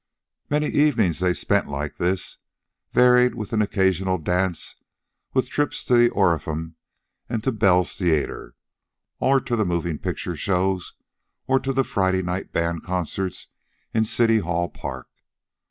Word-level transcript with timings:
Many 0.49 0.65
evenings 0.65 1.19
they 1.19 1.31
spent 1.31 1.67
like 1.67 1.97
this, 1.97 2.39
varied 2.91 3.35
with 3.35 3.53
an 3.53 3.61
occasional 3.61 4.17
dance, 4.17 4.77
with 5.35 5.47
trips 5.51 5.83
to 5.85 5.93
the 5.95 6.09
Orpheum 6.09 6.75
and 7.29 7.43
to 7.43 7.51
Bell's 7.51 7.95
Theater, 7.95 8.55
or 9.19 9.39
to 9.41 9.55
the 9.55 9.63
moving 9.63 9.99
picture 9.99 10.35
shows, 10.35 10.93
or 11.45 11.59
to 11.59 11.71
the 11.71 11.83
Friday 11.83 12.23
night 12.23 12.51
band 12.51 12.81
concerts 12.81 13.49
in 13.93 14.03
City 14.03 14.39
Hall 14.39 14.69
Park. 14.69 15.07